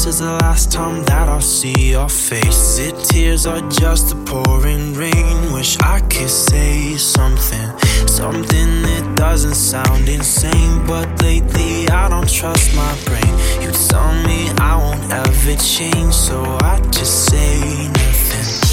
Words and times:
This 0.00 0.14
is 0.14 0.20
the 0.20 0.32
last 0.32 0.72
time 0.72 1.04
that 1.04 1.28
I'll 1.28 1.42
see 1.42 1.90
your 1.90 2.08
face. 2.08 2.78
Is 2.78 2.78
it 2.78 3.04
tears 3.04 3.46
or 3.46 3.60
just 3.68 4.08
the 4.08 4.16
pouring 4.24 4.94
rain? 4.94 5.52
Wish 5.52 5.76
I 5.80 6.00
could 6.00 6.30
say 6.30 6.96
something, 6.96 7.68
something 8.08 8.80
that 8.80 9.12
doesn't 9.14 9.56
sound 9.56 10.08
insane. 10.08 10.86
But 10.86 11.20
lately 11.20 11.86
I 11.90 12.08
don't 12.08 12.30
trust 12.30 12.74
my 12.74 12.96
brain. 13.04 13.34
You 13.60 13.72
tell 13.72 14.14
me 14.24 14.48
I 14.56 14.78
won't 14.78 15.12
ever 15.12 15.56
change, 15.56 16.14
so 16.14 16.44
I 16.62 16.80
just 16.90 17.26
say 17.28 17.60
nothing. 17.88 18.69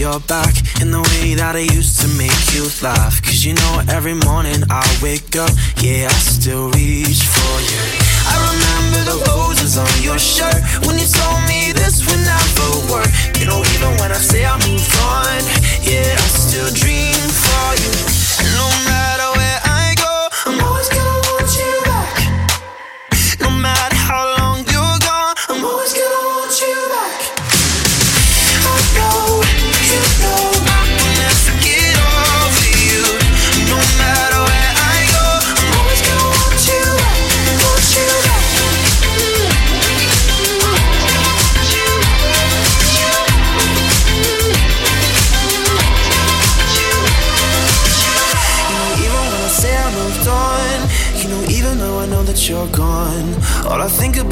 you're 0.00 0.20
back 0.20 0.56
in 0.80 0.90
the 0.90 1.02
way 1.12 1.34
that 1.34 1.56
I 1.56 1.68
used 1.76 2.00
to 2.00 2.08
make 2.16 2.40
you 2.56 2.64
laugh. 2.80 3.20
Cause 3.20 3.44
you 3.44 3.52
know 3.52 3.82
every 3.92 4.14
morning 4.14 4.64
I 4.70 4.80
wake 5.02 5.36
up, 5.36 5.52
yeah, 5.76 6.08
I 6.08 6.16
still 6.16 6.72
reach 6.72 7.20
for 7.20 7.54
you. 7.68 7.84
I 8.24 8.34
remember 8.48 9.00
the 9.12 9.16
roses 9.28 9.76
on 9.76 9.92
your 10.00 10.18
shirt 10.18 10.56
when 10.88 10.96
you 10.96 11.04
told 11.04 11.44
me 11.44 11.76
this 11.76 12.00
would 12.08 12.22
never 12.24 12.70
work. 12.88 13.12
You 13.36 13.44
know, 13.44 13.60
even 13.76 13.92
when 14.00 14.10
I 14.10 14.20
say 14.24 14.46
I 14.46 14.56
moved 14.64 14.88
on, 15.04 15.36
yeah, 15.84 16.16
I 16.16 16.28
still 16.32 16.72
dream 16.72 17.20
for 17.28 17.68
you. 17.84 18.09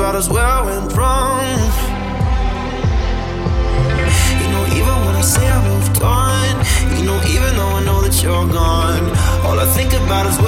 taught 0.08 0.16
us 0.16 0.30
where 0.30 0.46
I 0.46 0.62
went 0.62 0.96
wrong. 0.96 1.44
You 4.40 4.48
know, 4.52 4.64
even 4.78 4.94
when 5.04 5.14
I 5.14 5.20
say 5.20 5.46
I 5.46 5.58
moved 5.68 6.00
on, 6.00 6.48
you 6.96 7.04
know, 7.04 7.20
even 7.34 7.54
though 7.58 7.76
I 7.78 7.84
know 7.84 8.00
that 8.00 8.22
you're 8.22 8.48
gone, 8.48 9.04
all 9.44 9.60
I 9.60 9.66
think 9.76 9.92
about 9.92 10.24
is 10.26 10.38
where. 10.40 10.47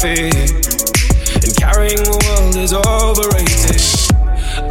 coffee. 0.00 0.32
And 1.44 1.52
carrying 1.56 2.00
the 2.00 2.16
world 2.24 2.56
is 2.56 2.72
overrated. 2.72 3.80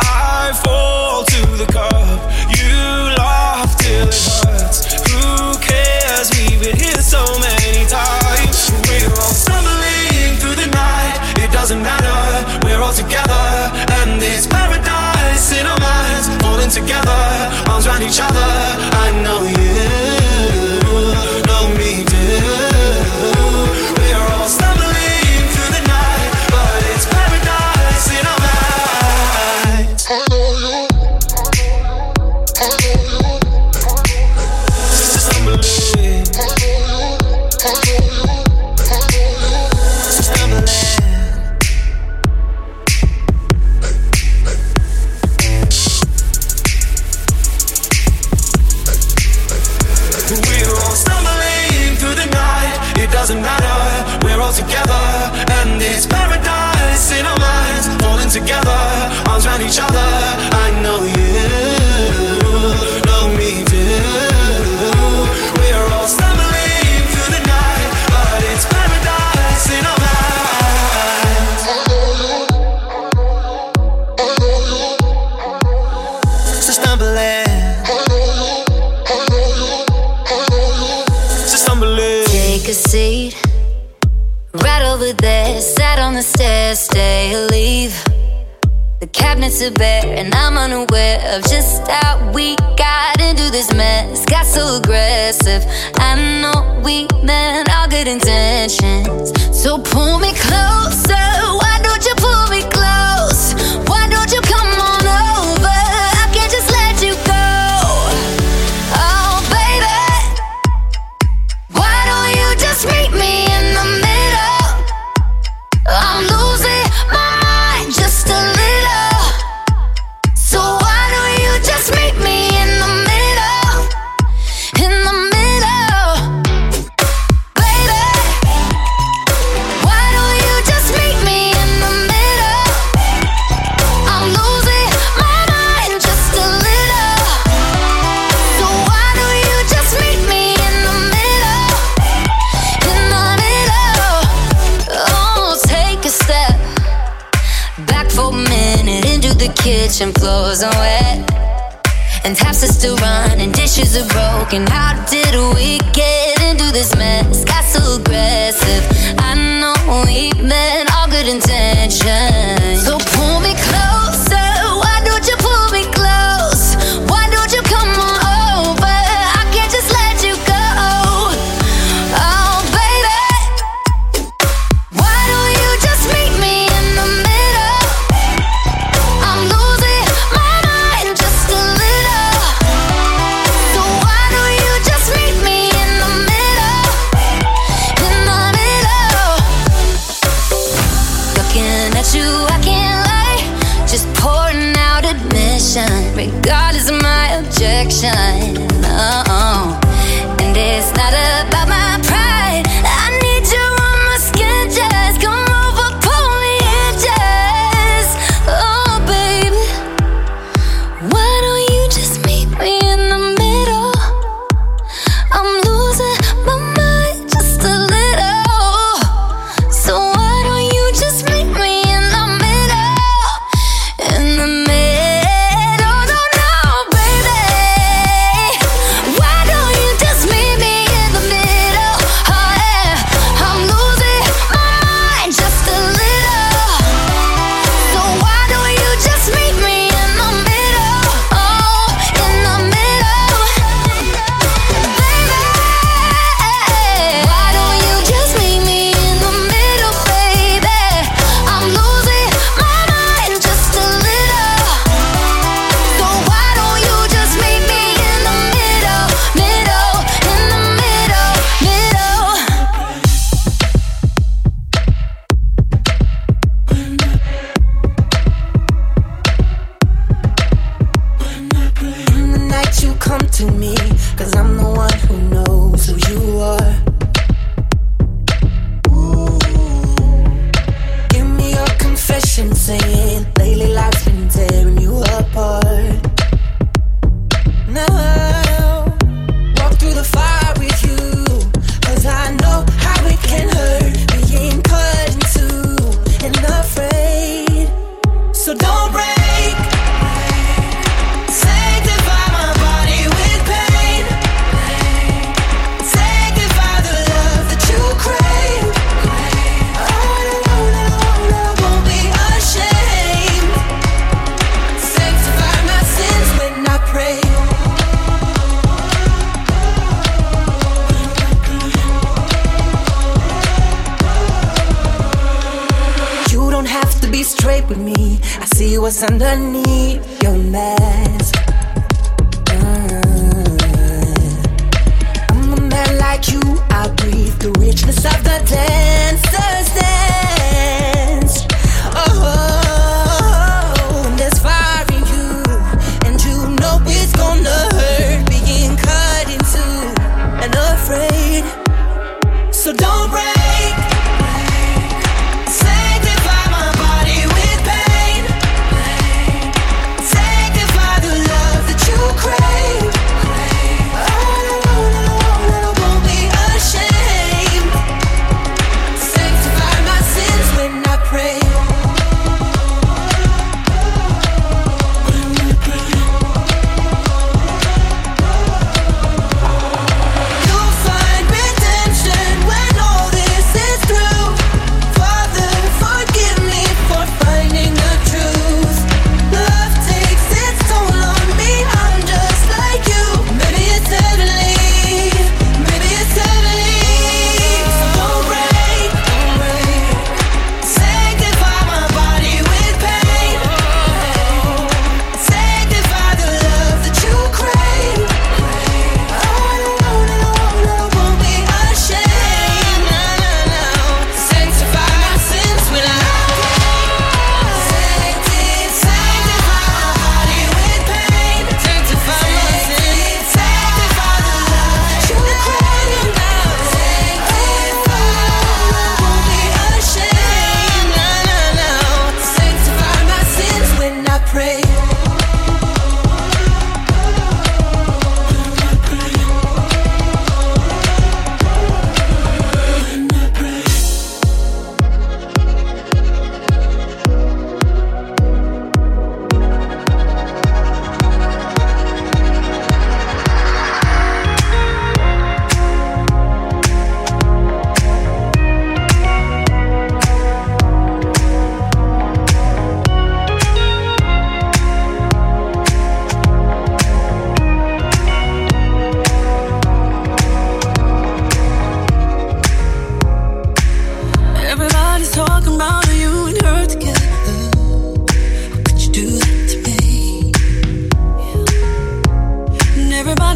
I 0.01 0.51
fall 0.65 1.23
to 1.23 1.41
the 1.57 1.69
cup. 1.71 1.93
You 2.57 3.13
laugh 3.17 3.77
till 3.77 4.09
it 4.09 4.17
hurts. 4.41 4.89
Who 5.05 5.53
cares? 5.61 6.31
We've 6.33 6.59
been 6.61 6.77
here 6.77 7.01
so 7.01 7.21
many 7.37 7.85
times. 7.85 8.73
We're 8.89 9.13
all 9.21 9.33
stumbling 9.33 10.37
through 10.41 10.57
the 10.57 10.69
night. 10.73 11.17
It 11.37 11.51
doesn't 11.51 11.81
matter. 11.81 12.65
We're 12.65 12.81
all 12.81 12.93
together. 12.93 13.45
And 14.01 14.19
this 14.19 14.47
paradise 14.47 15.51
in 15.53 15.65
our 15.65 15.79
minds. 15.79 16.27
Falling 16.41 16.71
together. 16.71 17.21
Arms 17.69 17.85
around 17.85 18.01
each 18.01 18.19
other. 18.19 18.68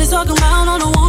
Talking 0.10 0.38
about 0.38 0.68
all 0.68 0.80
the 0.80 1.03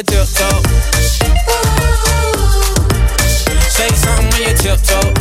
you 0.00 0.04
tiptoe. 0.04 0.62
Say 3.68 3.88
something 3.88 4.30
when 4.30 4.48
you 4.48 4.56
tiptoe. 4.56 5.12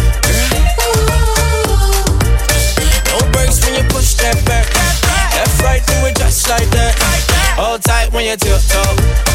No 3.10 3.32
breaks 3.32 3.66
when 3.66 3.76
you 3.76 3.84
push 3.90 4.14
that 4.16 4.42
back. 4.46 4.68
Left, 5.36 5.62
right, 5.64 5.86
do 5.86 5.94
it 6.08 6.16
just 6.16 6.48
like 6.50 6.70
that. 6.70 6.96
Hold 7.58 7.82
tight 7.84 8.14
when 8.14 8.26
you 8.26 8.38
tiptoe. 8.38 9.29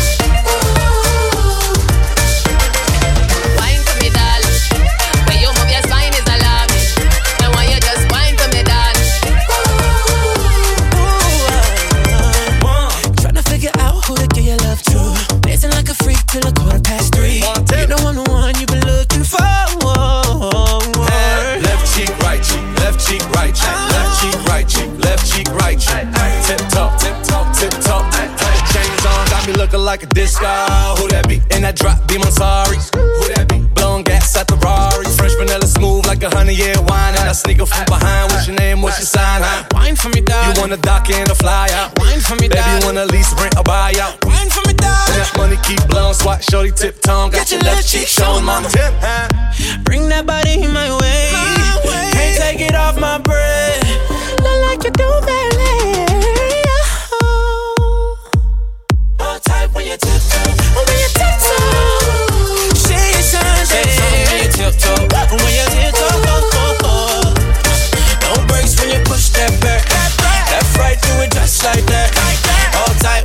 Car, 30.44 30.96
who 31.00 31.08
that 31.08 31.24
be? 31.26 31.40
in 31.56 31.62
that 31.64 31.76
drop 31.76 31.96
Be 32.04 32.20
I'm 32.20 32.28
sorry. 32.28 32.76
Who 32.92 33.24
that 33.32 33.48
be? 33.48 33.64
Blown 33.72 34.02
gas 34.04 34.36
at 34.36 34.46
the 34.46 34.60
Rari. 34.60 35.08
Fresh 35.16 35.40
vanilla 35.40 35.64
smooth 35.64 36.04
like 36.04 36.22
a 36.22 36.28
honey, 36.28 36.52
yeah, 36.52 36.76
wine. 36.84 37.16
And 37.16 37.28
I 37.28 37.32
sneak 37.32 37.60
up 37.64 37.68
from 37.68 37.88
behind. 37.88 38.30
What's 38.30 38.46
your 38.46 38.56
name? 38.56 38.82
What's 38.82 39.00
your 39.00 39.08
sign? 39.08 39.40
Huh? 39.40 39.64
Wine 39.72 39.96
for 39.96 40.10
me, 40.12 40.20
dog. 40.20 40.44
You 40.44 40.60
wanna 40.60 40.76
dock 40.76 41.08
in 41.08 41.24
a 41.30 41.34
fly 41.34 41.72
out? 41.72 41.96
Wine 41.98 42.20
for 42.20 42.36
me, 42.36 42.48
dog. 42.48 42.60
Baby, 42.60 42.70
you 42.76 42.80
wanna 42.84 43.06
lease, 43.08 43.32
rent, 43.40 43.56
or 43.56 43.64
buy 43.64 43.96
out? 43.96 44.20
Wine 44.28 44.50
for 44.52 44.60
me, 44.68 44.74
dog. 44.76 45.08
That 45.16 45.32
money 45.38 45.56
keep 45.64 45.80
blowing, 45.88 46.12
swat, 46.12 46.44
shorty, 46.44 46.72
tip 46.72 47.00
tongue. 47.00 47.30
Got, 47.30 47.48
Got 47.48 47.52
your, 47.52 47.60
left 47.64 47.88
cheek 47.88 48.06
showing, 48.06 48.44
mama. 48.44 48.68
Tip, 48.68 48.92
huh? 49.00 49.80
Bring 49.84 50.08
that 50.12 50.26
body 50.26 50.60
my 50.68 50.92
way. 51.00 51.32
my 51.32 51.80
way. 51.88 52.10
Can't 52.12 52.36
take 52.36 52.60
it 52.60 52.74
off 52.74 53.00
my 53.00 53.16
breath. 53.16 53.73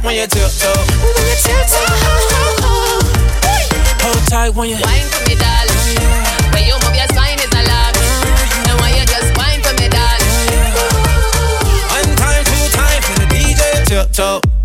when 0.10 0.18
you 0.18 0.26
tiptoe. 0.26 0.74
Hold 4.02 4.28
tight 4.28 4.50
when 4.56 4.70
you. 4.70 4.78
Wine 4.82 5.06
for 5.06 5.22
me, 5.30 5.36
darling. 5.38 5.78
When 6.52 6.64
you 6.66 6.74
move 6.82 6.96
your 6.98 7.06
spine 7.14 7.38
is 7.38 7.54
alive. 7.54 7.94
Mm-hmm. 7.94 8.82
And 8.82 8.96
you 8.98 9.06
just 9.06 9.30
wine 9.38 9.62
for 9.62 9.74
me, 9.78 9.88
darling. 9.88 10.34
One 11.94 12.16
time, 12.18 12.44
two 12.44 12.66
time 12.74 13.02
for 13.04 13.20
the 13.20 13.28
DJ. 13.30 14.59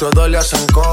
todo 0.00 0.26
le 0.28 0.38
hacen 0.38 0.66
con 0.68 0.89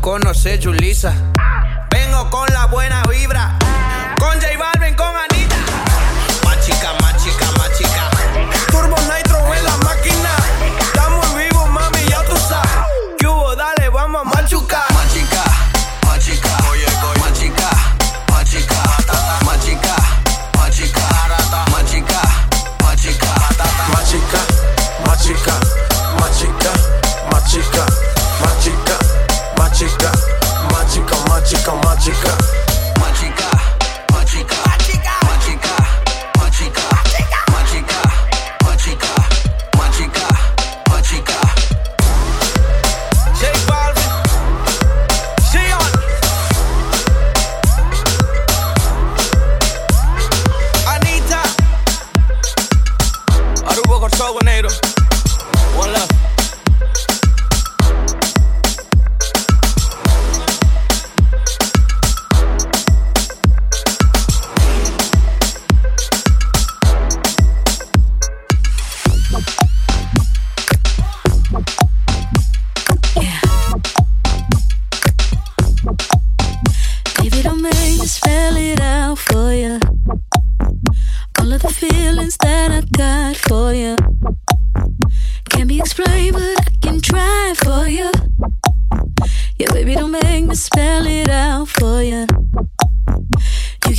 conocer, 0.00 0.60
Julisa. 0.62 1.14
Vengo 1.90 2.30
con 2.30 2.46
la 2.52 2.66
buena 2.66 3.02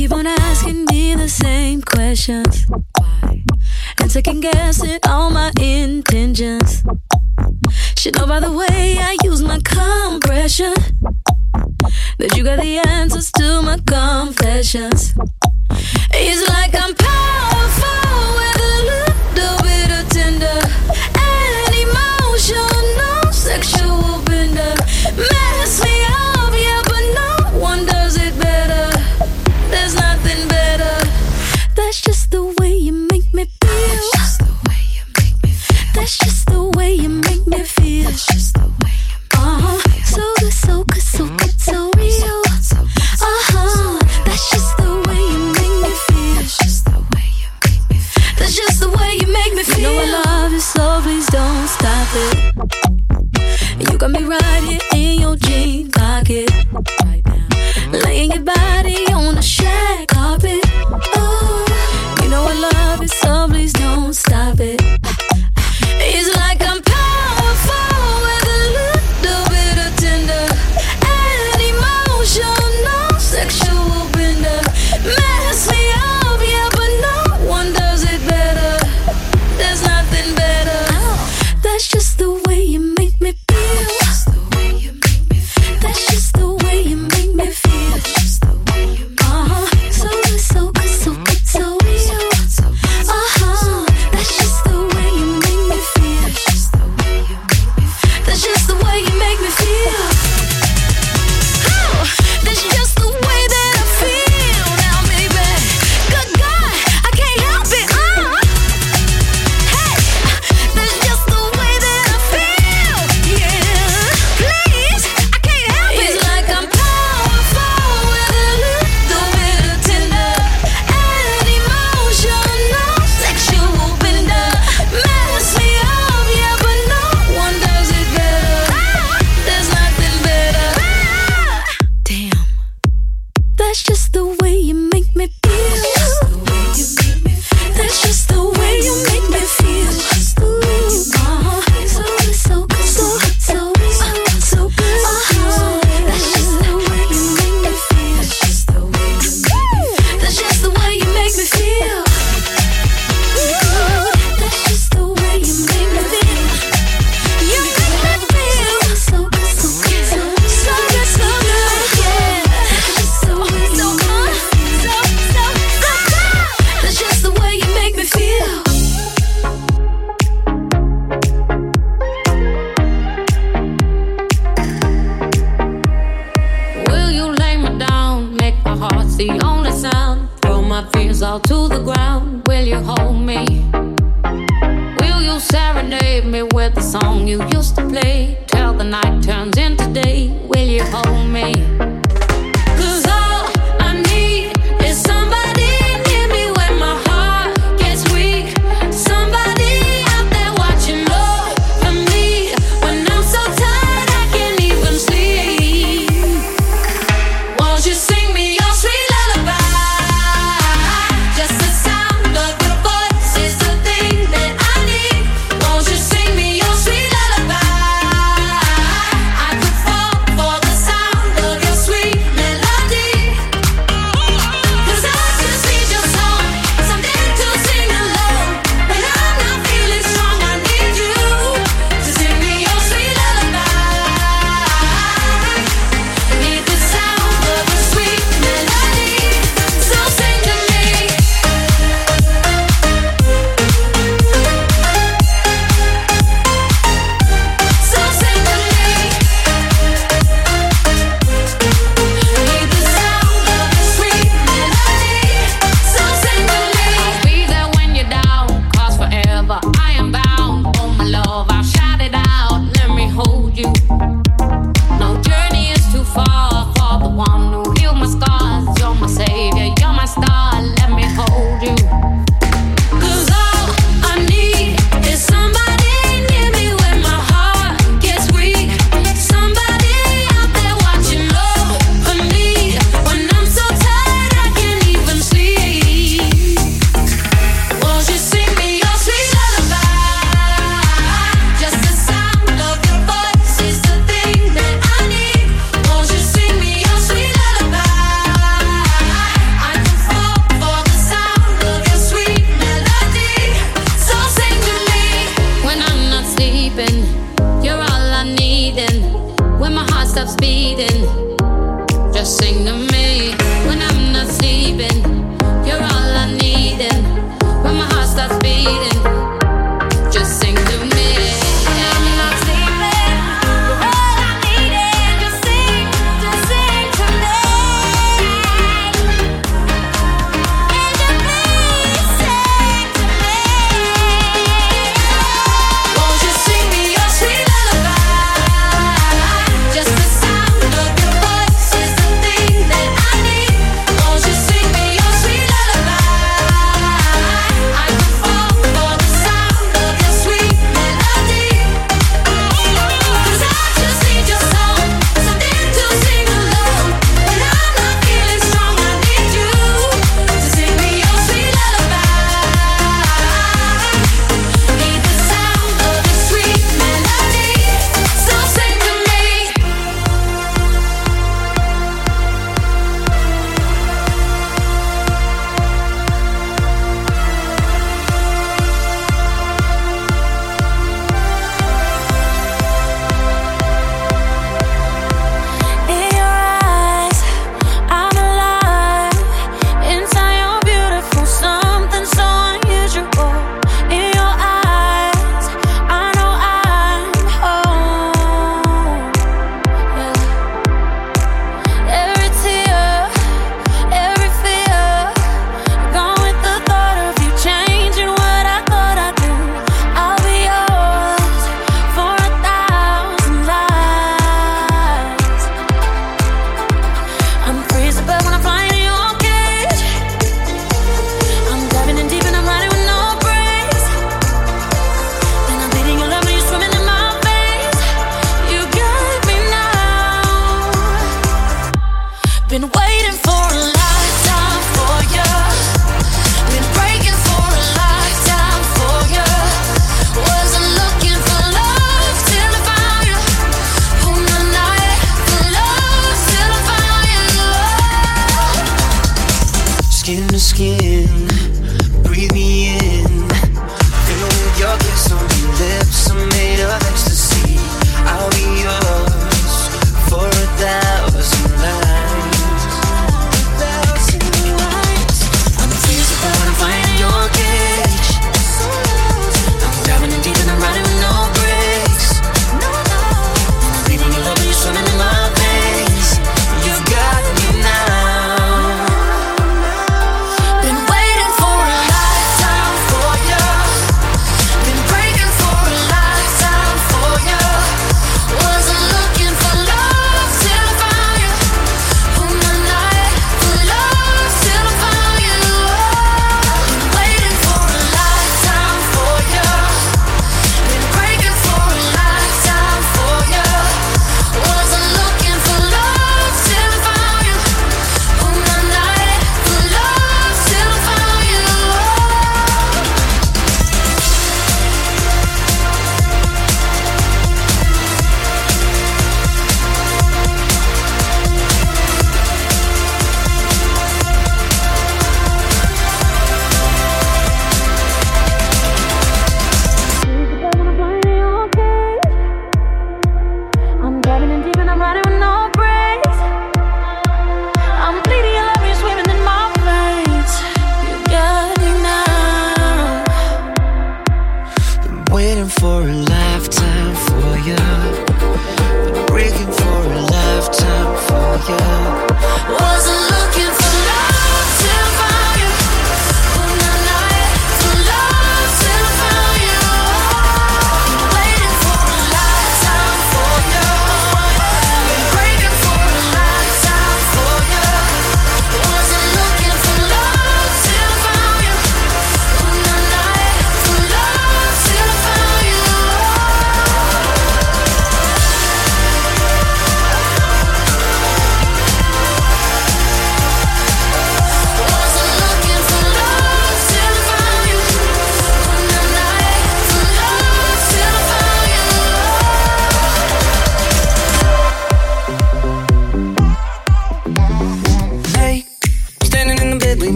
keep 0.00 0.12
on 0.12 0.26
asking 0.26 0.86
me 0.86 1.14
the 1.14 1.28
same 1.28 1.82
questions. 1.82 2.64
Why? 2.98 3.44
And 4.00 4.10
second 4.10 4.40
guessing 4.40 4.98
all 5.06 5.28
my 5.30 5.52
intentions. 5.60 6.82
Should 7.98 8.16
know 8.16 8.26
by 8.26 8.40
the 8.40 8.50
way 8.50 8.96
I 8.98 9.18
use 9.24 9.42
my 9.42 9.58
compression 9.58 10.72
that 12.18 12.34
you 12.34 12.44
got 12.44 12.62
the 12.62 12.78
answers 12.78 13.30
to 13.32 13.60
my 13.60 13.76
confessions. 13.86 15.12
It's 16.14 16.48
like 16.48 16.74
I'm. 16.82 17.29
know 49.90 49.98
I 49.98 50.24
love 50.24 50.52
you, 50.52 50.60
so 50.60 51.00
please 51.02 51.26
don't 51.26 51.68
stop 51.68 52.08
it. 52.14 53.90
You 53.90 53.98
got 53.98 54.10
me 54.10 54.22
right 54.24 54.62
here 54.62 54.80
in 54.94 55.20
your 55.20 55.36
jean 55.36 55.90
pocket. 55.90 56.50
Right 57.04 57.24
now. 57.26 57.48
Laying 58.04 58.32
your 58.32 58.44
body 58.44 59.06
on 59.12 59.34
the 59.34 59.42
shag 59.42 60.08
carpet. 60.08 60.60
Oh, 61.16 62.20
you 62.22 62.30
know 62.30 62.44
I 62.44 62.54
love 62.72 63.02
it, 63.02 63.10
so 63.10 63.48
please 63.48 63.72
don't 63.72 64.14
stop 64.14 64.60
it. 64.60 64.79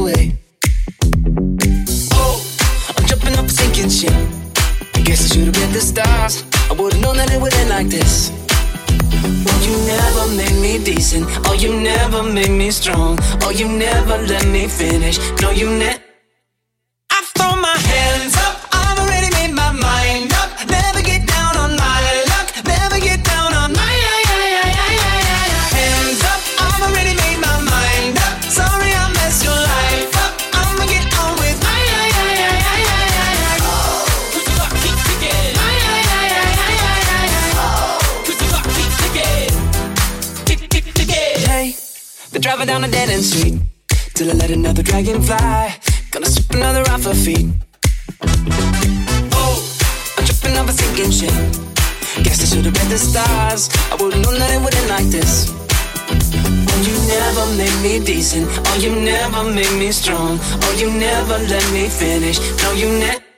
away. 0.00 0.32
Oh, 2.12 2.36
I'm 2.96 3.04
jumping 3.06 3.34
off 3.38 3.46
a 3.46 3.50
sinking 3.50 3.90
ship. 3.90 4.14
I 4.94 5.00
guess 5.02 5.24
I 5.24 5.34
should 5.34 5.46
have 5.48 5.56
read 5.56 5.72
the 5.74 5.80
stars. 5.80 6.44
I 6.70 6.72
would've 6.72 7.00
known 7.00 7.16
that 7.16 7.30
it 7.32 7.40
would 7.40 7.54
end 7.54 7.70
like 7.70 7.88
this. 7.88 8.32
Oh, 9.48 9.58
you 9.66 9.74
never 9.94 10.24
made 10.40 10.58
me 10.60 10.82
decent. 10.82 11.26
Oh, 11.46 11.54
you 11.54 11.72
never 11.80 12.22
made 12.22 12.50
me 12.50 12.70
strong. 12.70 13.18
Oh, 13.42 13.50
you 13.50 13.68
never 13.68 14.16
let 14.18 14.46
me 14.46 14.68
finish. 14.68 15.18
No, 15.42 15.50
you 15.50 15.68
never. 15.68 15.99
dragonfly. 45.02 45.72
Gonna 46.10 46.26
strip 46.26 46.50
another 46.50 46.82
off 46.90 47.04
her 47.04 47.14
feet. 47.14 47.48
Oh, 49.32 49.56
I'm 50.18 50.24
tripping 50.24 50.56
up 50.58 50.68
a 50.68 50.72
sinking 50.72 51.10
ship. 51.10 51.32
Guess 52.22 52.42
I 52.42 52.56
should've 52.56 52.76
read 52.76 52.90
the 52.90 52.98
stars. 52.98 53.70
I 53.90 53.96
would've 54.00 54.20
known 54.20 54.38
that 54.38 54.50
it 54.52 54.60
wouldn't 54.62 54.88
like 54.88 55.06
this. 55.06 55.52
Oh, 56.70 56.80
you 56.86 56.96
never 57.08 57.46
made 57.56 57.82
me 57.82 58.04
decent. 58.04 58.46
Oh, 58.66 58.76
you 58.78 58.94
never 58.94 59.44
made 59.44 59.72
me 59.78 59.92
strong. 59.92 60.38
Oh, 60.42 60.74
you 60.78 60.90
never 60.90 61.38
let 61.38 61.72
me 61.72 61.88
finish. 61.88 62.38
No, 62.62 62.72
you 62.72 62.88
never. 62.98 63.29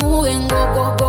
Moving. 0.00 0.48
Go, 0.48 0.74
go, 0.74 0.96
go, 0.96 1.01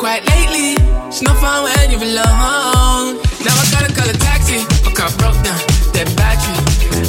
quite 0.00 0.24
lately. 0.32 0.80
It's 1.12 1.20
no 1.20 1.34
fun 1.34 1.64
when 1.64 1.90
you're 1.92 2.00
alone. 2.00 3.20
Now 3.44 3.52
I 3.52 3.64
gotta 3.68 3.92
call 3.92 4.08
a 4.08 4.16
taxi. 4.16 4.64
My 4.80 4.92
car 4.96 5.12
broke 5.20 5.36
down, 5.44 5.60
dead 5.92 6.08
battery. 6.16 6.56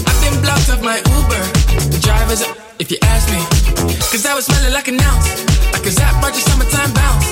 I've 0.03 0.19
been 0.19 0.35
blocked 0.43 0.67
off 0.67 0.83
my 0.83 0.99
Uber. 0.99 1.43
The 1.87 1.99
driver's 2.03 2.41
up, 2.43 2.51
if 2.83 2.91
you 2.91 2.99
ask 3.13 3.31
me. 3.31 3.39
Cause 4.11 4.25
I 4.25 4.35
was 4.35 4.45
smelling 4.45 4.73
like 4.73 4.89
an 4.89 4.99
ounce. 4.99 5.27
Like 5.71 5.85
a 5.87 5.91
Zap 5.91 6.19
of 6.19 6.35
summertime 6.35 6.91
bounce. 6.91 7.27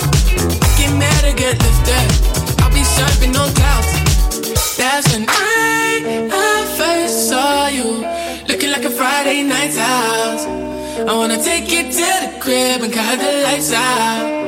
I 0.64 0.70
get 0.80 0.92
mad 0.96 1.24
or 1.28 1.36
get 1.36 1.60
lifted. 1.60 2.08
I'll 2.64 2.72
be 2.72 2.84
surfing 2.96 3.36
on 3.36 3.52
clouds. 3.60 3.92
That's 4.80 5.12
when 5.12 5.26
I, 5.28 6.32
I 6.32 6.56
first 6.80 7.28
saw 7.28 7.68
you. 7.68 8.08
Looking 8.48 8.72
like 8.72 8.86
a 8.86 8.90
Friday 8.90 9.44
night's 9.44 9.76
house. 9.76 10.46
I 11.04 11.14
wanna 11.20 11.44
take 11.44 11.70
you 11.70 11.84
to 11.84 12.10
the 12.24 12.32
crib 12.40 12.82
and 12.82 12.94
cut 12.94 13.20
the 13.20 13.44
lights 13.44 13.74
out. 13.74 14.40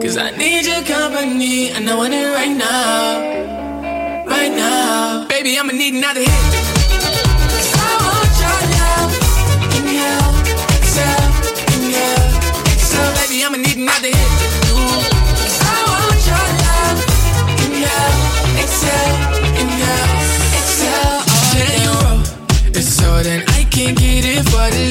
Cause 0.00 0.16
I 0.16 0.30
need 0.36 0.64
your 0.64 0.82
company 0.84 1.70
and 1.70 1.90
I 1.90 1.94
want 1.96 2.14
it 2.14 2.26
right 2.32 2.56
now. 2.56 4.26
Right 4.26 4.52
now. 4.52 5.26
Baby, 5.28 5.58
I'ma 5.58 5.72
need 5.72 5.94
another 5.94 6.20
hit. 6.20 6.30
'Cause 6.30 7.74
I 7.74 7.90
want 8.04 8.32
your 8.42 8.60
love. 8.78 9.12
Exhale. 10.82 11.28
Baby, 13.18 13.36
I'ma 13.44 13.58
need 13.58 13.76
another 13.76 14.12
hit. 14.18 14.30
Ooh. 14.70 15.02
'Cause 15.36 15.60
I 15.60 15.78
want 15.90 16.20
your 16.30 16.46
love. 16.62 16.98
So 22.98 23.08
I 23.14 23.64
can't 23.70 23.96
get 23.98 24.24
it 24.24 24.42
for 24.48 24.68
the. 24.70 24.84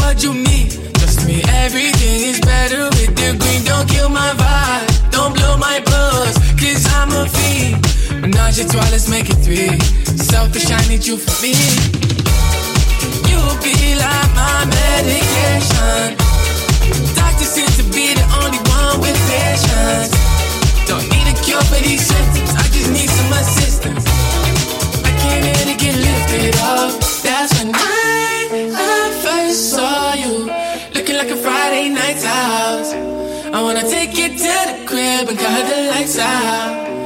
What 0.00 0.22
you 0.22 0.32
mean? 0.34 0.68
Trust 0.98 1.20
me, 1.26 1.42
everything 1.64 2.20
is 2.30 2.40
better 2.40 2.84
with 2.96 3.14
the 3.16 3.28
green. 3.40 3.64
Don't 3.64 3.88
kill 3.88 4.08
my 4.08 4.32
Menage 8.50 8.66
a 8.66 8.68
trois, 8.68 8.90
let's 8.90 9.08
make 9.08 9.30
it 9.30 9.38
three. 9.46 9.78
Selfish, 10.18 10.72
I 10.72 10.82
need 10.88 11.06
you 11.06 11.16
for 11.16 11.30
me. 11.40 11.54
You 13.30 13.38
be 13.62 13.94
like 13.94 14.30
my 14.34 14.66
medication. 14.66 16.18
Doctor 17.14 17.46
seems 17.46 17.76
to 17.78 17.84
be 17.94 18.10
the 18.12 18.26
only 18.42 18.58
one 18.66 18.98
with 19.02 19.14
patience. 19.30 20.10
Don't 20.90 21.06
need 21.14 21.30
a 21.30 21.36
cure 21.46 21.62
for 21.70 21.78
these 21.78 22.02
symptoms. 22.02 22.50
I 22.58 22.66
just 22.74 22.90
need 22.90 23.10
some 23.10 23.32
assistance. 23.38 24.04
I 25.06 25.12
can't 25.22 25.44
let 25.46 25.68
it 25.70 25.78
get 25.78 25.94
lifted 25.94 26.56
up. 26.74 26.90
That's 27.22 27.54
when 27.54 27.70
I, 27.72 28.50
I 28.74 29.22
first 29.22 29.70
saw 29.70 30.14
you. 30.14 30.50
Looking 30.96 31.16
like 31.16 31.30
a 31.30 31.36
Friday 31.36 31.88
night's 31.90 32.24
house. 32.24 32.94
I 33.54 33.62
wanna 33.62 33.82
take 33.82 34.16
you 34.18 34.26
to 34.26 34.54
the 34.66 34.84
crib 34.86 35.28
and 35.28 35.38
cut 35.38 35.66
the 35.70 35.92
lights 35.92 36.18
out. 36.18 36.99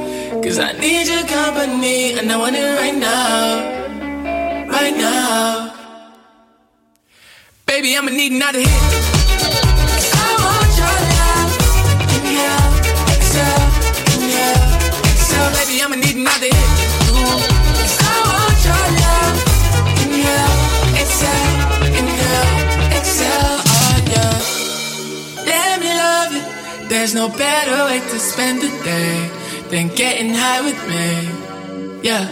Cause 0.45 0.59
I 0.59 0.73
need 0.73 1.07
your 1.07 1.25
company 1.25 2.13
and 2.19 2.31
I 2.31 2.37
want 2.37 2.55
it 2.55 2.77
right 2.77 2.93
now. 2.93 4.67
Right 4.69 4.95
now. 4.95 5.73
Baby, 7.65 7.97
I'ma 7.97 8.11
need 8.11 8.31
another 8.31 8.59
hit. 8.59 8.69
I'ma 10.13 10.51
I 18.05 18.17
want 18.29 18.59
your 18.67 18.87
love. 19.01 19.37
Inhale, 20.03 20.57
exhale, 21.01 21.49
inhale, 21.99 22.53
exhale. 22.93 23.57
Oh 23.77 23.97
yeah. 24.13 24.37
Let 25.49 25.73
me 25.81 25.89
love 25.89 26.31
you. 26.37 26.43
There's 26.87 27.15
no 27.15 27.29
better 27.29 27.85
way 27.85 27.99
to 27.99 28.19
spend 28.19 28.61
the 28.61 28.69
day 28.83 29.44
than 29.69 29.87
getting 29.89 30.33
high 30.33 30.61
with 30.61 30.79
me. 30.87 32.01
Yeah. 32.03 32.25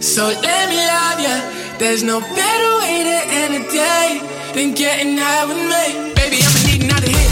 So 0.00 0.26
let 0.26 0.68
me 0.68 0.76
love 0.76 1.20
you. 1.20 1.36
There's 1.78 2.02
no 2.02 2.20
better 2.20 2.70
way 2.82 2.96
to 3.04 3.18
end 3.40 3.54
a 3.54 3.62
day 3.70 4.20
than 4.54 4.74
getting 4.74 5.16
high 5.18 5.44
with 5.46 5.58
me. 5.58 6.14
Baby, 6.14 6.38
I'ma 6.46 6.60
need 6.66 6.82
another 6.84 7.10
hit. 7.16 7.30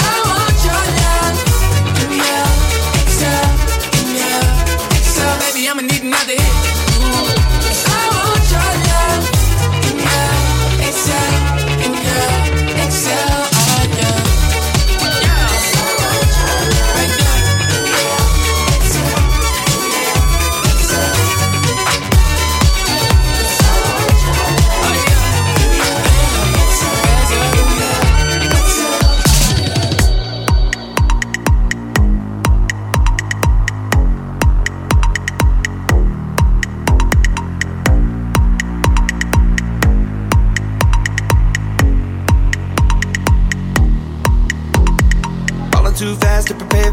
I 0.00 0.16
want 0.28 0.56
your 0.68 0.84
love. 1.00 1.36
Inhale, 2.02 2.52
exhale, 3.00 3.50
inhale, 4.00 4.48
exhale. 4.98 5.36
Baby, 5.44 5.68
I'ma 5.68 5.82
need 5.82 6.02
another 6.02 6.32
hit. 6.32 6.43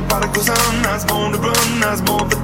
the 0.00 0.08
particles 0.08 0.48
on. 0.48 0.56
I 0.86 0.94
was 0.94 1.04
born 1.04 1.32
to 1.32 1.38
run. 1.38 1.82
I 1.82 1.90
was 1.90 2.00
born 2.02 2.28
for 2.30 2.39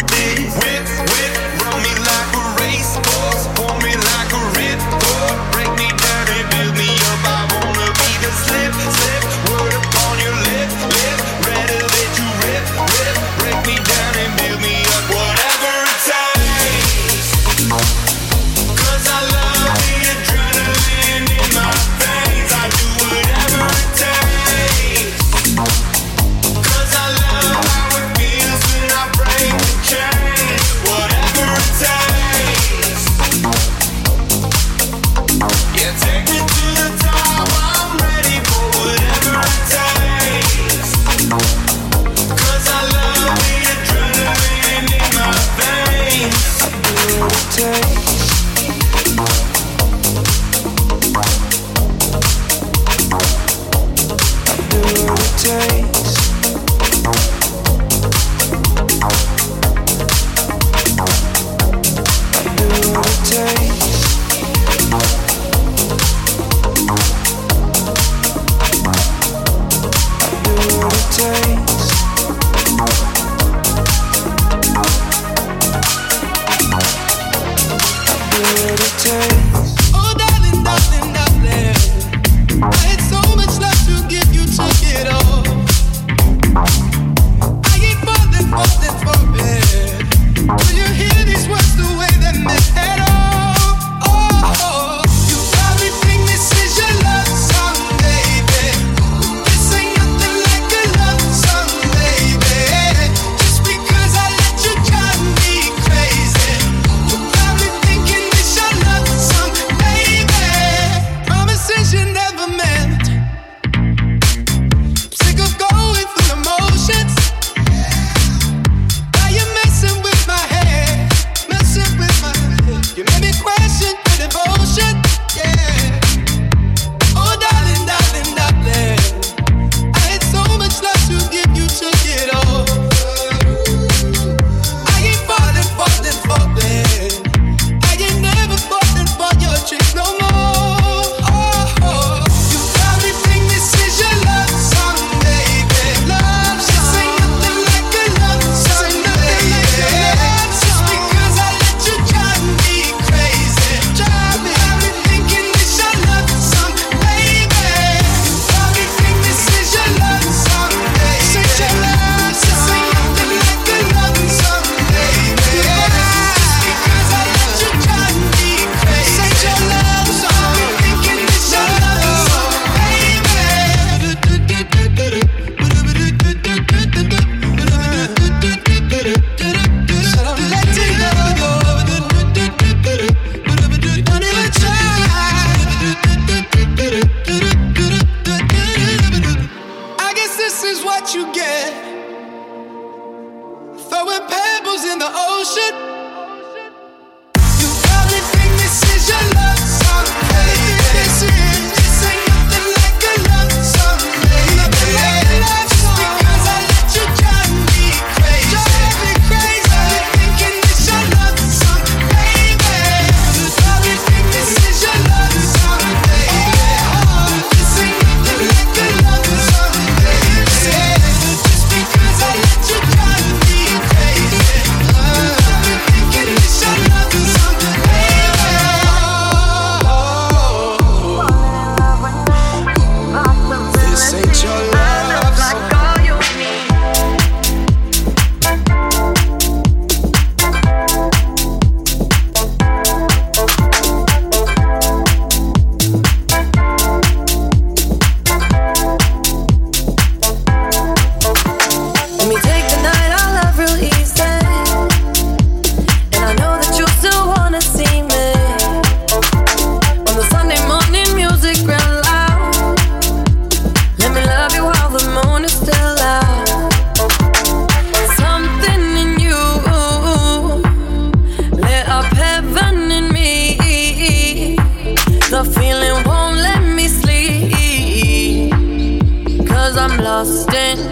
Stand. 280.27 280.86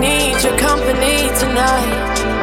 Need 0.00 0.42
your 0.42 0.56
company 0.58 1.28
tonight. 1.38 2.39